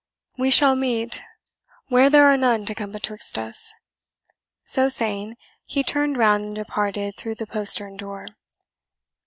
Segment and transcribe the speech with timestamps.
[0.35, 1.21] we shall meet
[1.89, 3.71] where there are none to come betwixt us."
[4.63, 8.25] So saying, he turned round and departed through the postern door.